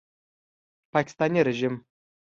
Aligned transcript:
پاکستاني 0.93 1.41
ریژیم 1.47 1.75